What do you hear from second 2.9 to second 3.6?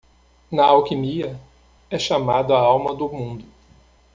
do mundo.